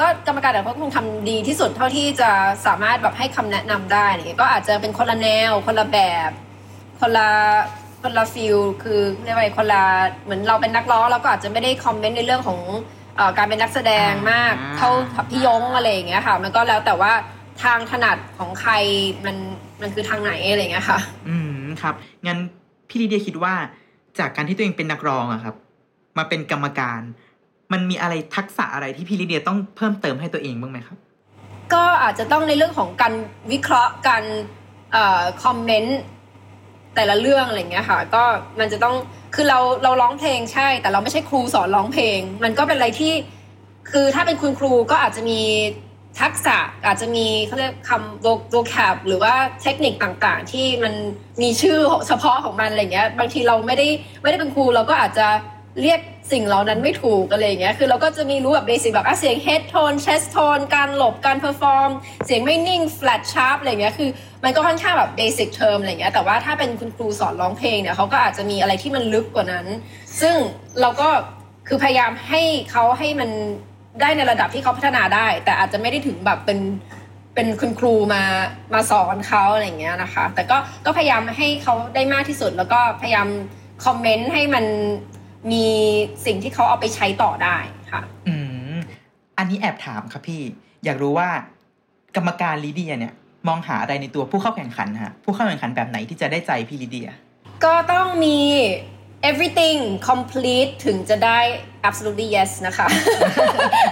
[0.00, 2.30] ก็กรรมการแต่ละคนคงทำดีที่สุดเท่าที่จะ
[2.66, 6.30] สามารถแบบให้คำแนะนำได้อะไรเงี้ยก็อาจจะเป็นคนละแนว คนละแบบ
[7.00, 7.28] คนละ
[8.02, 9.82] คนละฟิลคือเรียกว่าคนละ
[10.24, 12.60] เหมือนเราเป็นนักร้องเราก็อาจจะไม่ได้คอมเมนต์ในเรื่องของ
[13.18, 14.90] อการเป็นนักแสดงมาก เท่า
[15.30, 17.12] พี่ยงอะไรอย่างเงี้ยค่ะ มันก็แล้วแต่ว่า
[17.62, 18.72] ทางถนัดของใคร
[19.24, 19.36] มัน
[19.80, 21.94] มันคือทางไหนอะไรอย่างเงี้ยค่ะ อืมครับ
[22.26, 22.38] งั้น
[22.88, 23.54] พี่ลีเดียคิดว่า
[24.18, 25.54] จากการที่ตัวเองเป็นนักร้องอะครับ
[26.18, 27.00] มาเป็นกรรมการ
[27.72, 30.98] มันมีอะไรทักษะอะไรที่พี่ลีเดียต้องเพิ่มเติมให้ตัวเองบ้างไหมครับ
[31.74, 33.14] ก็อาจจะต้องในเรื่องของการ
[33.52, 34.24] วิเคราะห์การ
[34.94, 34.96] อ
[35.44, 36.00] comment
[36.94, 38.24] แต่ละเรื่องอะไรเงี้ยค่ะ ก็
[38.58, 38.96] มันจะต้อง
[39.34, 43.12] คือเราเราร้องเพลงใช่ แต่เราไม่ใช่ครูสอนร้องเพลง มันก็เป็นอะไรที่
[43.90, 45.40] คือถ้าเป็นคุณครูก็อาจจะมี
[46.20, 46.56] ทักษะ
[46.86, 50.94] อาจจะมีเขาเรียกคำ vocab หรือว่าเทคนิคต่างๆ ที่มัน
[51.42, 53.86] มีชื่อเฉพาะของมันอะไรเงี้ย บางทีเราไม่ได้
[54.22, 55.26] ไม่ได้เป็นครูเราก็อาจจะ
[55.80, 56.00] เรียก
[56.32, 61.90] สิ่งเหล่านั้นไม่ถูกอะไรอย่างเงี้ย คือเราก็จะมีรู้แบบ basic แบบอะเสียง head tone chest tone การหลบ การ perform
[62.26, 64.10] เสียงไม่นิ่ง flat sharp อะไรเงี้ย คือ
[64.44, 69.66] มันก็ค่อนข้างแบบ basic term อะไรเงี้ย แต่ว่าถ้าเป็นคุณครูสอนร้องเพลงเนี่ยเขาก็อาจจะมีอะไรที่มันลึกกว่านั้น
[70.20, 70.34] ซึ่ง
[70.80, 71.08] เราก็
[71.68, 73.30] คือพยายามให้เขาให้มัน
[74.00, 76.58] ได้ในระดับที่เขาพัฒนาได้ แต่อาจจะไม่ได้ถึงแบบเป็น
[77.34, 78.22] เป็นคุณครูมา
[78.74, 80.56] มาสอนเขาอะไรเงี้ยนะคะ แต่ก็
[80.86, 83.28] ก็พยายามให้เขาได้มากที่สุดแล้วก็พยายาม
[83.84, 84.64] comment ให้มัน
[85.52, 85.66] มี
[86.26, 87.56] สิ่งที่เขาเอาไปใช้ต่อได้
[87.92, 88.34] ค่ะ อื
[88.76, 88.78] ม
[89.50, 90.42] นี้แอบถามครับพี่
[90.84, 91.28] อยากรู้ว่า
[92.16, 93.14] กรรมการลีเดียเนี่ย
[93.48, 97.10] มองหาอะไรในตัวผู้เข้าแข่งขันฮะ ผู้เข้าแข่งขันแบบไหนที่จะได้ใจพี่ลีเดีย
[97.64, 98.38] ก็ต้องมี
[99.30, 101.38] everything complete ถึงจะได้
[101.88, 102.86] absolutely yes นะคะ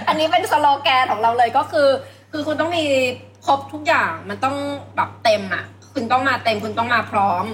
[0.07, 1.89] อันนี้เป็นสโลแกนของเราเลยก็คือ
[2.31, 2.83] คือคุณต้องมี
[3.45, 4.55] ครบทุกอย่างมันต้อง
[4.95, 7.45] แบบเต็มอะ คุณต้องมาเต็มคุณต้องมาพร้อม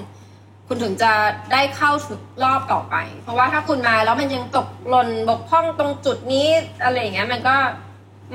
[0.67, 1.11] คุณถึงจะ
[1.51, 6.47] ได้เข้าถึงรอบต่อไป เพราะว่าถ้าคุณมาแล้วมันยังตกหล่นบกพร่องตรงจุดนี้
[6.83, 7.55] อะไรอย่างเงี้ยมันก็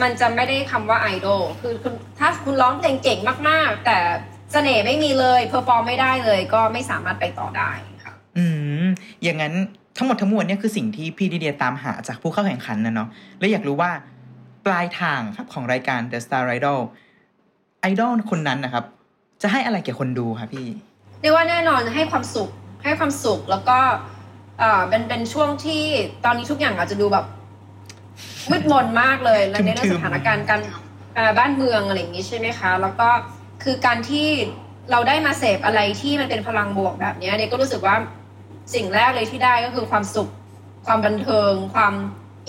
[0.02, 3.98] มันจะไม่ได้คำว่าไอดอลคือคุณถ้าคุณร้องเพลงเก่งมาก ๆ แต่
[4.52, 7.70] เสน่ห์ไม่มีเลย perform ไม่ได้เลย ก็ไม่สามารถไปต่อได้
[8.04, 8.44] ค่ะ อื
[8.84, 8.86] ม
[9.22, 9.54] อย่างนั้น
[9.96, 13.90] ทั้งหมดทั้งมวลเนี่ยคือสิ่งที่พี่ลิเดียตามหาจากผู้เข้าแข่งขันนะเนาะแล้วอยากรู้ว่า
[14.66, 16.80] ปลายทางครับของรายการ The Star Idol
[17.80, 18.84] ไอดอลคนนั้นนะครับ
[19.42, 20.68] จะให้อะไรแก่คนดูครับพี่
[21.20, 22.50] เรียกว่าแน่นอนให้ความสุข
[22.84, 23.78] ให้ความสุขแล้วก็
[24.58, 25.82] เอ่อเป็นเป็นช่วงที่
[26.24, 27.24] ตอนนี้ทุกอย่างอาจจะดูแบบ
[28.50, 30.60] มืดมนมากเลยและในเรื่องสถานการณ์การ
[31.14, 33.08] เอ่อบ้านเมืองอะไรอย่างนี้ใช่ไหมคะ แล้วก็
[33.62, 34.28] คือการที่
[34.90, 37.96] เราได้มาเสพอะไรที่มันเป็นพลังบวกแบบเนี้ยเนี่ยก็รู้สึกว่า
[38.74, 40.30] สิ่งแรกเลยที่ได้ก็คือความสุข
[40.86, 41.94] ความบันเทิง ความ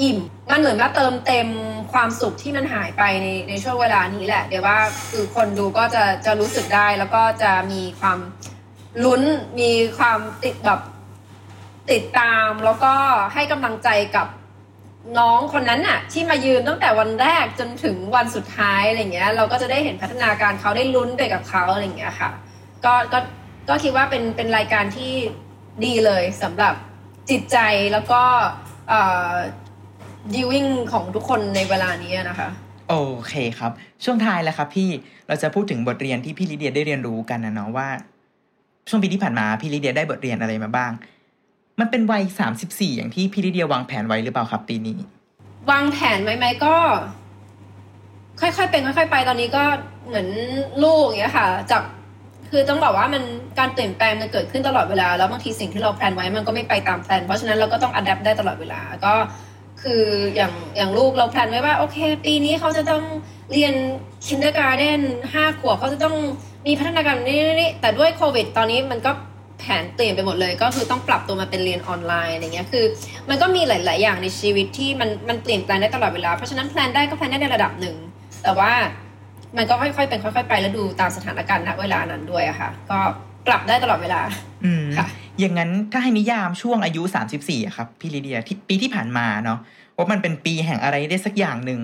[0.01, 0.17] อิ่ม
[0.51, 1.47] มันเหมือนว่าเติมเต็ม
[1.93, 4.77] ความสุขที่มันหายไปในในช่วงเวลานี้แหละ เดี๋ยวว่า
[5.09, 8.17] คือคนดูก็จะจะรู้สึกได้แล้วก็จะมีความ
[9.05, 9.21] ลุ้น
[9.59, 10.79] มีความติดแบบ
[11.91, 12.93] ติดตามแล้วก็
[13.33, 14.27] ให้กำลังใจกับ
[15.19, 22.31] น้องคนนั้นน่ะ ที่มายืนตั้งแต่วันแรกจนถึงวันสุดท้ายอะไรเงี้ย เราก็จะได้เห็นพัฒนาการเขาได้ลุ้นไปกับเขาอะไรเงี้ยค่ะ
[22.85, 23.19] ก็ก็
[23.69, 25.11] ก็คิดว่าเป็นเป็นรายการที่
[25.85, 26.73] ดีเลยสำหรับ
[27.29, 27.57] จิตใจ
[27.93, 28.21] แล้วก็
[28.89, 29.01] เอ่
[29.31, 29.33] อ
[30.33, 32.49] viewing ของทุกคนในเวลานี้นะคะ
[32.89, 32.95] โอ
[33.27, 33.71] เคครับ
[34.03, 34.89] ช่วงท้ายแล้วครับพี่
[35.27, 37.87] เราจะพูดถึงบทเรียนที่พี่ลิเดียได้เรียนรู้กันนะเนาะว่า
[38.89, 40.91] ช่วงปีที่ผ่านมาพี่ลิเดียได้บทเรียนอะไรมาบ้าง
[41.79, 44.97] มันเป็นวัยสามสิบสี่อย่างที่พี่ลิเดียวางแผนไว้หรือเปล่าครับปีนี้
[45.71, 46.75] วางแผนไว้ไหมก็
[48.41, 49.63] ค่อยๆเป็นค่อย ๆ ไปตอนนี้ก็
[50.07, 50.27] เหมือน
[50.83, 51.83] ลูกอย่างเงี้ยค่ะจาก
[52.49, 53.23] คือต้องบอกว่ามัน
[53.59, 59.13] การเปลี่ยนแปลงมันเกิดขึ้นตลอดเวลาแล้วบางทีสิ่งที่เรา plan ไว้มันก็ไม่ไปตาม plan เพราะฉะนั้นเราก็ต้อง adapt ได้ตลอดเวลาก็
[59.81, 60.03] คือ
[60.35, 63.03] อย่างอย่างลูกเรา plan ไว้ว่าโอเค ปีนี้เขาจะต้อง
[63.51, 63.73] เรียน
[64.27, 65.01] kindergarten
[65.33, 66.15] ห้าขวบเขาจะต้อง
[66.67, 69.11] มีพัฒนาการนี่นี่นี่แต่ด้วยโควิด ตอนนี้มันก็
[69.59, 72.85] แผนเปลี่ยนไปหมดเลย ก็คือต้องปรับตัวมาเป็นเรียนออนไลน์อะไรเงี้ยคือ
[73.29, 77.95] มันก็มีหลาย ๆ อย่างในชีวิตที่มันมันเปลี่ยนแปลงได้ตลอดเวลาเพราะฉะนั้น plan ได้ก็ plan ได้ในระดับหนึ่ง
[78.43, 78.71] แต่ว่า
[79.57, 82.99] มันก็ค่อย ๆ เป็นค่อย ๆ ไปแล้วดูตามสถานการณ์ณเวลานั้นด้วยอะค่ะ ก็
[83.47, 84.21] ปรับได้ตลอดเวลา
[84.65, 85.07] อืมค่ะ
[85.39, 89.59] อย่างนั้นถ้าให้นิยามช่วงอายุสามสิบสี่ครับพี่ลิเดียที่ปีที่ผ่านมาเนาะ
[89.97, 91.79] ว่ามันเป็นปีแห่งอะไรได้สักอย่างหนึ่ง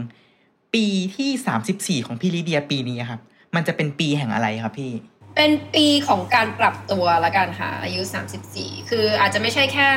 [0.74, 0.86] ปี
[1.16, 3.22] ที่สามสิบสี่ของพี่ลิเดียปีนี้ครับ
[3.56, 4.92] มันจะเป็นปีแห่งอะไรครับพี่
[5.36, 8.02] เป็นปีของการปรับตัวละกันค่ะอายุ
[8.46, 9.88] 34 คืออาจจะไม่ใช่แค่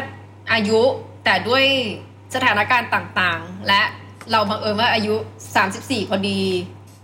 [0.52, 0.80] อายุ
[1.24, 1.64] แต่ด้วย
[2.34, 3.82] สถานการณ์ต่างๆ และ
[4.32, 5.14] เราบังเอิญว่าอายุ
[5.62, 6.40] 34 พอดี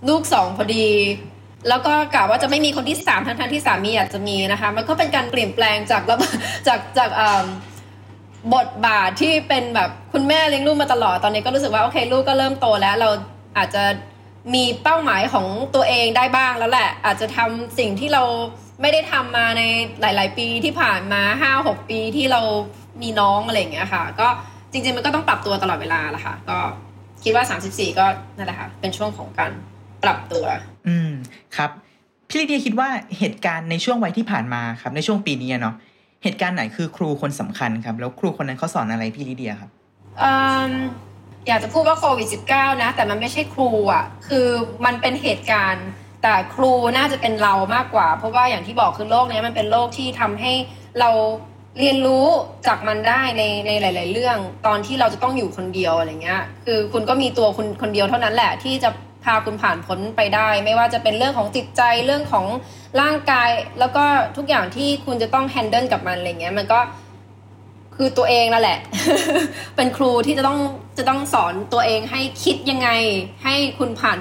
[0.09, 0.87] ลูกสองพอดี
[1.69, 6.17] แล้วก็กะว่าจะไม่มีคนที่สามทั้งๆที่สามีอยากจะมีนะคะ มันก็เป็นการเปลี่ยนแปลงจากระ
[6.67, 7.11] จากจาก
[8.55, 13.11] บทบาทที่เป็นแบบคุณแม่เลี้ยงลูกมาตลอดตอนนี้ก็รู้สึกว่าโอเคลูกก็เริ่มโตแล้วเรา
[13.59, 13.83] อาจจะ
[14.55, 18.23] มีเป้าหมายของตัวเองได้บ้างแล้วแหละ อาจจะทำสิ่งที่เรา
[18.81, 19.63] ไม่ได้ทำมาใน
[20.01, 22.41] หลาย ๆ ปีที่ผ่านมาห้าหกปีที่เรา
[23.03, 24.29] มีน้องอะไรอย่างเงี้ยค่ะ ก็
[24.73, 26.59] จริง ๆ มันก็ต้องปรับตัวตลอดเวลาแหละค่ะ ก็
[27.23, 28.07] คิดว่า 34 ก็
[28.37, 29.53] นั่นแหละค่ะ เป็นช่วงของการ
[30.03, 30.45] ปรับตัว
[30.89, 31.13] อืม
[31.57, 31.71] ครับ
[32.29, 35.75] พี่ลิเดียคิดว่าเหตุการณ์ในช่วงวัยที่ผ่านมาครับ ในช่วงปีนี้อะเนาะ
[36.23, 39.71] เหตุการณ์ไหนคือครูคนสำคัญครับ แล้วครูคนนั้นเขาสอนอะไรพี่ลิเดียครับ
[41.47, 44.47] อยากจะพูดว่าโควิด -19 นะ แต่มันไม่ใช่ครูอะ คือ
[44.85, 45.87] มันเป็นเหตุการณ์
[46.23, 50.53] แต่ครูน่าจะเป็นเรามากกว่า เพราะว่าอย่างที่บอกคือโลกนี้มันเป็นโลกที่ทำให้
[51.01, 51.11] เรา
[51.81, 52.27] เรียนรู้
[52.67, 58.91] จากมันได้ในในหลาย ๆ เรื่อง ตอนที่เราจะต้องอยู่คนเดียวอะไรเงี้ย คือคุณก็มีตัวคุณคนเดียวเท่านั้นแหละ ที่จะ
[59.25, 62.47] พาคุณผ่านพ้นไปได้ ไม่ว่าจะเป็นเรื่องของจิตใจเรื่องของ
[63.01, 64.05] ร่างกาย แล้วก็
[64.37, 66.81] ทุกอย่างที่คุณจะต้องแฮนเดิลกับมันอะไรเงี้ย มันก็
[67.97, 68.79] คือตัวเองนั่นแหละ
[69.77, 70.59] เป็นครูที่จะต้อง
[70.99, 72.89] จะต้องสอนตัวเองให้คิดยังไง
[73.45, 74.19] ให้คุณผ่าน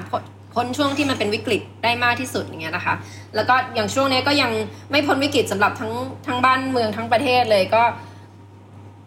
[0.54, 2.96] พ้นช่วงที่มันเป็นวิกฤตได้มากที่สุดอย่างเงี้ยนะคะ
[3.36, 4.52] แล้วก็อย่างช่วงนี้ก็ยัง
[4.92, 5.94] ไม่พ้นวิกฤตสำหรับทั้ง
[6.28, 7.84] ทั้งบ้านเมืองทั้งประเทศเลยก็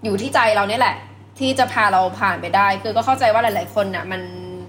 [0.04, 0.96] อยู่ที่ใจเราเนี่ยแหละ
[1.38, 4.22] ที่จะพาเราผ่านไปได้ คือก็เข้าใจว่าหลาย ๆ คนน่ะมัน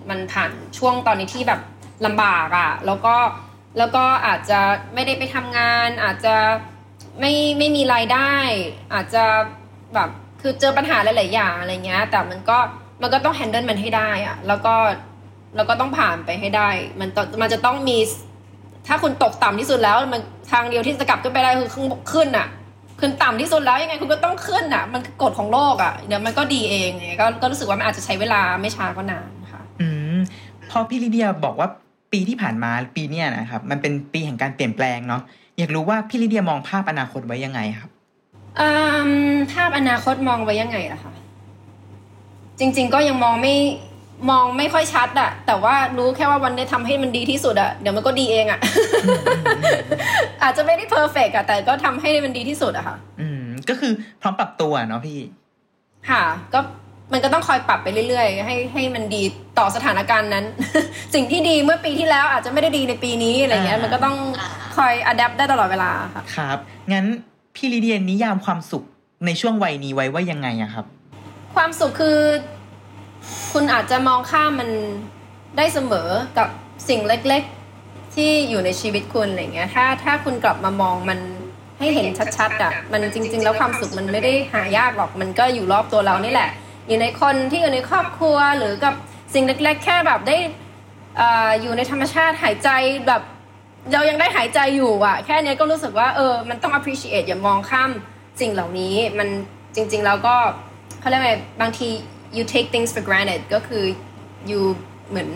[0.10, 1.60] มันผ่านช่วงตอนนี้ที่แบบ
[2.06, 3.16] ลำบากอะ่ะ แล้วก็
[3.78, 4.60] แล้วก็อาจจะ
[4.94, 6.36] ไม่ได้ไปทำงาน อาจจะ
[7.20, 8.34] ไม่ไม่มีรายได้
[8.94, 9.24] อาจจะ
[9.96, 10.10] แบบ
[10.42, 12.58] คือเจอปัญหาหลายๆอย่างอะไรเงี้ย แต่มันก็
[13.02, 14.76] มันก็ต้องแฮนเดิลมันให้ได้อะแล้วก็
[15.56, 17.98] แล้วก็ต้องผ่านไปให้ได้ มันต้องมันจะต้องมี
[18.88, 20.22] ถ้าคุณตกต่ำที่สุดแล้ว มัน
[20.52, 22.48] ทางเดียวที่จะกลับขึ้นไปได้คือขึ้นขึ้นอะ
[23.00, 30.18] ขึ้นต่ำที่สุดแล้วยังไงคุณก็ต้องขึ้นอะมันกฎของโลกอะเดี๋ยวมันก็ดีเองไงก็ก็รู้สึกว่ามันอาจจะใช้เวลาไม่ช้าก็นานค่ะ อืม
[30.70, 31.70] พอพี่ลิเดียบอกว่า
[32.12, 35.22] ปีที่ผ่านมาปีเนี้ยนะครับมันเป็นปีแห่งการเปลี่ยนแปลงเนาะ
[35.58, 37.90] อยากรู้ว่าพี่ลิเดียมองภาพอนาคตไว้ยังไงครับ
[39.52, 41.14] ภาพอนาคตมองไว้ยังไงล่ะคะ
[42.60, 43.56] จริง ๆ ก็ยังมองไม่
[44.30, 48.60] มองไม่ค่อยชัดอะแต่ว่ารู้แค่ว่าวันนี้ทำให้มันดีที่สุดอะเดี๋ยวมันก็ดีเองอะ
[50.44, 55.20] อาจจะไม่ได้ perfect อะแต่ก็ทำให้มันดีที่สุดอะค่ะ อืม ก็คือพร้อมปรับตัวเนาะพี่
[56.10, 56.60] ค่ะ ก็
[57.14, 59.24] มันก็ต้องคอยปรับไปเรื่อยๆ ให้ให้มันดี
[59.58, 60.46] ต่อสถานการณ์นั้น
[61.14, 64.18] สิ่งที่ดีเมื่อปีที่แล้วอาจจะไม่ได้ดีในปีนี้อะไรเงี้ยอ่ามัมันก็ต้อง
[64.78, 66.58] คอย adapt ได้ตลอดเวลาค่ะครับ
[66.94, 67.06] งั้น
[67.60, 68.84] พี่ลิเดียนิยามความสุข
[69.26, 70.86] ในช่วงวัยนี้ไว้ว่ายังไงอะครับ
[71.56, 72.20] ความสุขคือ
[73.54, 74.70] คุณอาจจะมองข้ามมัน
[75.58, 76.48] ได้เสมอกับ
[76.90, 81.20] สิ่งเล็กๆ ที่อยู่ในชีวิตคุณอะไรเงี้ยถ้าถ้าคุณกลับมามองมัน
[81.80, 86.50] ให้เห็นชัดๆอะมันจริง ๆ แล้วความสุขมันไม่ได้หายากหรอกมันก็อยู่รอบตัวเรานี่แหละ
[86.88, 88.94] อยู่ในคนที่อยู่ในครอบครัวหรือกับ
[89.34, 90.38] สิ่งเล็กๆ แค่แบบได้
[91.20, 92.70] อ่ออยู่ในธรรมชาติหายใจ
[93.08, 93.22] แบบ
[93.94, 97.92] เรายังได้หายใจอยู่อะแค่นี้ก็รู้สึกว่าเออมันต้อง appreciate อย่ามองข้าม
[98.42, 99.30] สิ่งเหล่านี้มัน
[99.76, 100.36] จริง ๆ แล้วก็
[101.00, 101.90] เขาเรียกว่าไงบางที
[102.36, 103.84] you take things for granted ก็คือ
[104.50, 104.62] you
[105.10, 105.30] เหมือน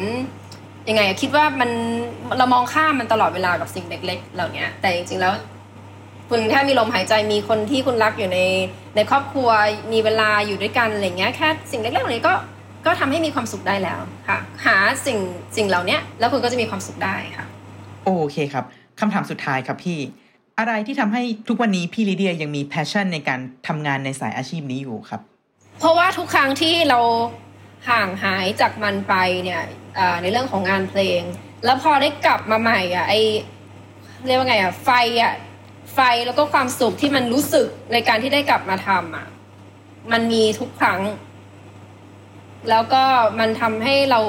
[0.89, 1.69] ยังไงคิดว่ามัน
[2.37, 5.33] เรามองข้ามมันตลอดเวลากับสิ่งเล็ก ๆ เหล่านี้แต่จริง ๆ แล้ว
[6.29, 8.39] คุณแค่มีลมหายใจมีคนที่คุณรักอยู่ใน
[8.95, 9.49] ในครอบครัว
[9.93, 12.33] มีเวลาอยู่ด้วยกันอะไรเงี้ยแค่สิ่งเล็กๆเหล่านี้ก็
[12.85, 14.75] ก็ทำให้มีความสุขได้แล้วค่ะ หา
[15.05, 15.19] สิ่ง
[15.57, 17.45] สิ่งเหล่านี้แล้วคุณก็จะมีความสุขได้ค่ะ
[18.05, 18.65] โอเคครับ
[18.99, 19.99] คำถามสุดท้ายครับพี่
[20.59, 25.21] อะไรที่ทำให้ทุกวันนี้พี่ลิเดียยังมีแพชชั่นในการทำงานในสายอาชีพนี้อยู่ครับ
[25.79, 26.99] เพราะว่าทุกครั้งที่เรา
[27.89, 29.13] ห่างหายจากมันไป
[29.43, 29.61] เนี่ย
[30.21, 31.21] ในเรื่องของงานเพลง
[31.65, 33.13] แล้วพอได้กลับมาใหม่อะไอ
[34.25, 34.89] เรียกว่าไงอะไฟ
[35.21, 35.33] อะ
[35.93, 39.27] ไฟแล้วก็ความสุขที่มันรู้สึกในการที่ได้กลับมาทำอะ
[40.11, 41.01] มันมีทุกครั้ง
[42.69, 43.03] แล้วก็
[43.39, 44.19] มันทำให้เรา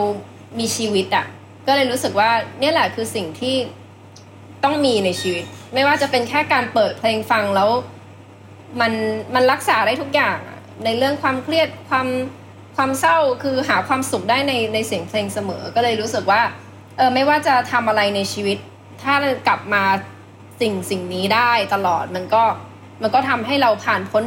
[0.58, 1.26] มีชีวิตอะ
[1.66, 3.56] ก็เลยรู้สึกว่าเนี่ยแหละคือสิ่งที่
[4.64, 7.70] ต้องมีในชีวิต ไม่ว่าจะเป็นแค่การเปิดเพลงฟังแล้ว
[8.80, 8.92] มัน
[9.34, 10.38] มันรักษาได้ทุกอย่าง
[10.84, 12.08] ในเรื่องความเครียดความ
[12.76, 16.42] ความเศร้าคือหาความสุขได้ในในเสียงเพลงเสมอ ก็เลยรู้สึกว่า
[16.96, 18.58] เออไม่ว่าจะทำอะไรในชีวิต
[19.02, 19.14] ถ้า
[19.48, 19.82] กลับมา
[20.60, 22.44] สิ่งสิ่งนี้ได้ตลอดมันก็
[23.02, 24.24] มันก็ทำให้เราผ่านพ้น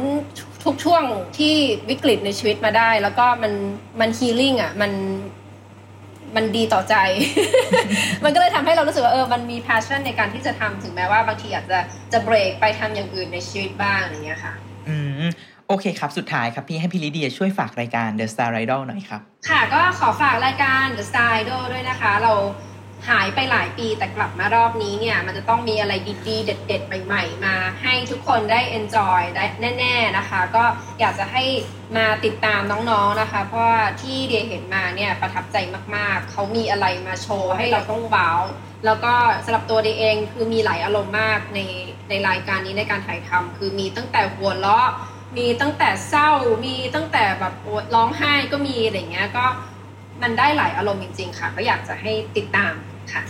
[0.64, 1.04] ทุกช่วง
[1.38, 1.54] ที่
[1.90, 3.52] วิกฤตในชีวิตมาได้ แล้วก็มัน
[4.00, 4.92] มันฮีลิ่งอะมัน
[6.36, 6.94] มันดีต่อใจ
[8.24, 11.80] มันก็เลยทำให้เรารู้สึกว่าเออ มันมี passion ในการที่จะทำถึงแม้ว่าบางทีอาจจะ
[12.12, 14.54] จะเบรกไปทำอย่างอื่นในชีวิตบ้างอย่างเงี้ยค่ะ
[14.88, 15.28] อืม
[15.68, 22.32] โอเคครับ สุดท้ายครับพี่ให้พี่ลิเดียช่วยฝากรายการ The Star Idol หน่อยครับ ค่ะก็ขอฝากรายการ The Star Idol ด้วยนะคะ เรา
[23.08, 25.92] หายไปหลายปีแต่กลับมารอบนี้เนี่ย มันจะต้องมีอะไร
[26.28, 29.44] ดีๆ เด็ด ๆ ใหม่ ๆ มาให้ทุกคนได้ enjoy ได้
[29.78, 30.64] แน่ ๆนะคะ ก็
[31.00, 31.44] อยากจะให้
[31.96, 35.56] มาติดตามน้องๆนะคะ เพราะว่าที่เดียเห็นมาเนี่ยประทับใจ
[35.96, 38.40] มากๆ เขามีอะไรมาโชว์ให้เราต้องว้าว
[38.84, 41.60] แล้วก็สำหรับตัวเดียเองคือมีหลายอารมณ์มากใน
[42.08, 44.90] ในรายการนี้ในการถ่ายทำคือมีตั้งแต่หัวเราะ
[45.38, 46.30] มีตั้งแต่เศร้า
[46.66, 47.54] มีตั้งแต่แบบ
[47.94, 49.46] ร้องไห้ก็มีอะไรเงี้ยก็
[50.22, 52.74] มันได้หลายอารมณ์จริง ๆ ค่ะ ก็อยากจะให้ติดตาม
[53.12, 53.22] ค่ะ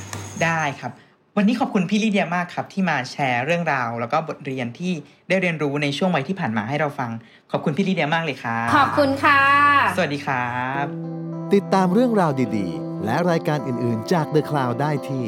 [0.44, 0.92] ได้ครับ
[1.36, 4.92] วันนี้ขอบคุณพี่ลิเดียมากครับ ที่มาแชร์เรื่องราว แล้วก็บทเรียนที่
[5.28, 7.10] ได้เรียนรู้ในช่วงวัยที่ผ่านมาให้เราฟัง
[7.52, 9.40] ขอบคุณพี่ลิเดียมากเลยครับขอบคุณค่ะ
[9.96, 10.84] สวัสดีครับ
[11.54, 15.24] ติดตามเรื่องราวดีๆ และรายการอื่นๆจาก The Cloud ได้ที่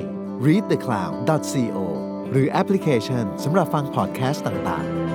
[0.46, 1.78] readthecloud.co
[2.30, 5.09] หรือแอปพลิเคชันสำหรับฟังพอดแคสต์ต่างๆ